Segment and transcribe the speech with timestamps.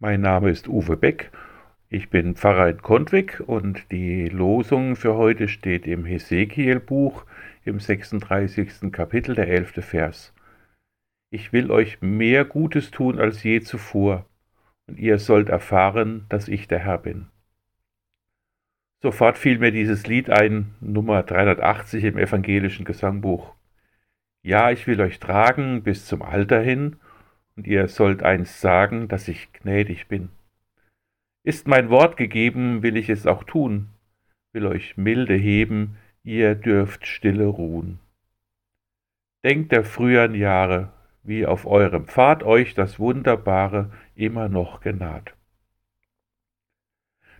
[0.00, 1.30] Mein Name ist Uwe Beck.
[1.88, 7.24] Ich bin Pfarrer in Kontwig und die Losung für heute steht im Hesekiel-Buch
[7.64, 8.90] im 36.
[8.90, 9.84] Kapitel, der 11.
[9.84, 10.34] Vers.
[11.30, 14.26] Ich will euch mehr Gutes tun als je zuvor,
[14.88, 17.28] und ihr sollt erfahren, dass ich der Herr bin.
[19.00, 23.54] Sofort fiel mir dieses Lied ein, Nummer 380 im evangelischen Gesangbuch.
[24.42, 26.96] Ja, ich will euch tragen bis zum Alter hin,
[27.56, 30.30] und ihr sollt einst sagen, dass ich gnädig bin.
[31.42, 33.88] Ist mein Wort gegeben, will ich es auch tun,
[34.52, 37.98] will euch milde heben, ihr dürft stille ruhen.
[39.44, 40.90] Denkt der früheren Jahre,
[41.22, 45.34] wie auf eurem Pfad euch das Wunderbare immer noch genaht.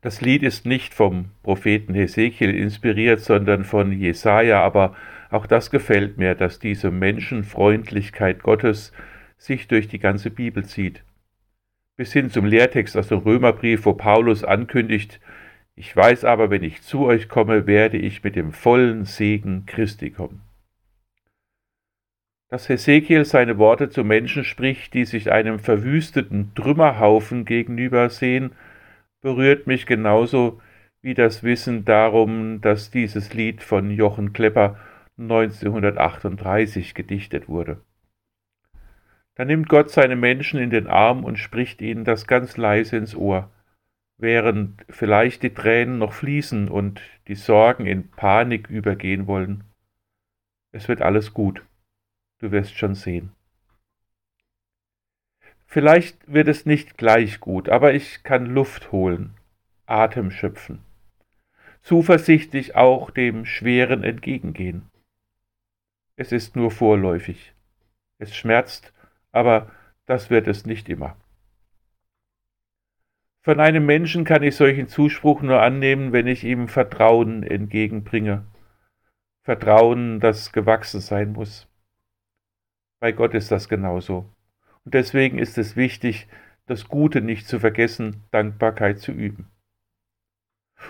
[0.00, 4.96] Das Lied ist nicht vom Propheten Hesekiel inspiriert, sondern von Jesaja, aber
[5.30, 8.92] auch das gefällt mir, dass diese Menschenfreundlichkeit Gottes
[9.42, 11.02] sich durch die ganze Bibel zieht.
[11.96, 15.20] Bis hin zum Lehrtext aus dem Römerbrief, wo Paulus ankündigt,
[15.74, 20.10] ich weiß aber, wenn ich zu euch komme, werde ich mit dem vollen Segen Christi
[20.10, 20.42] kommen.
[22.48, 28.52] Dass Hesekiel seine Worte zu Menschen spricht, die sich einem verwüsteten Trümmerhaufen gegenüber sehen,
[29.22, 30.60] berührt mich genauso
[31.00, 34.78] wie das Wissen darum, dass dieses Lied von Jochen Klepper
[35.18, 37.80] 1938 gedichtet wurde.
[39.34, 43.14] Da nimmt Gott seine Menschen in den Arm und spricht ihnen das ganz leise ins
[43.14, 43.50] Ohr,
[44.18, 49.64] während vielleicht die Tränen noch fließen und die Sorgen in Panik übergehen wollen.
[50.70, 51.64] Es wird alles gut,
[52.40, 53.32] du wirst schon sehen.
[55.66, 59.32] Vielleicht wird es nicht gleich gut, aber ich kann Luft holen,
[59.86, 60.80] Atem schöpfen,
[61.80, 64.90] zuversichtlich auch dem Schweren entgegengehen.
[66.16, 67.54] Es ist nur vorläufig.
[68.18, 68.92] Es schmerzt
[69.32, 69.70] aber
[70.06, 71.16] das wird es nicht immer.
[73.44, 78.44] Von einem Menschen kann ich solchen Zuspruch nur annehmen, wenn ich ihm Vertrauen entgegenbringe.
[79.42, 81.68] Vertrauen, das gewachsen sein muss.
[83.00, 84.32] Bei Gott ist das genauso.
[84.84, 86.28] Und deswegen ist es wichtig,
[86.66, 89.48] das Gute nicht zu vergessen, Dankbarkeit zu üben.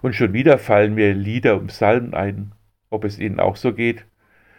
[0.00, 2.52] Und schon wieder fallen mir Lieder und Psalmen ein,
[2.88, 4.06] ob es Ihnen auch so geht.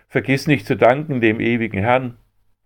[0.08, 2.18] Vergiss nicht zu danken dem ewigen Herrn,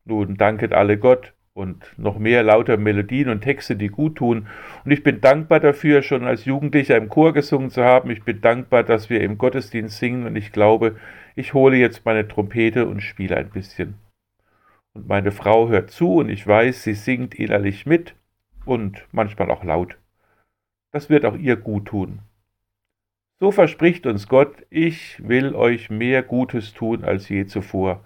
[0.05, 4.47] nun danket alle Gott und noch mehr lauter Melodien und Texte, die gut tun.
[4.83, 8.09] Und ich bin dankbar dafür, schon als Jugendlicher im Chor gesungen zu haben.
[8.09, 10.97] Ich bin dankbar, dass wir im Gottesdienst singen und ich glaube,
[11.35, 13.95] ich hole jetzt meine Trompete und spiele ein bisschen.
[14.93, 18.15] Und meine Frau hört zu und ich weiß, sie singt innerlich mit
[18.65, 19.97] und manchmal auch laut.
[20.91, 22.19] Das wird auch ihr gut tun.
[23.39, 28.03] So verspricht uns Gott, ich will euch mehr Gutes tun als je zuvor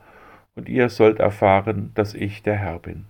[0.58, 3.06] und ihr sollt erfahren, dass ich der Herr bin.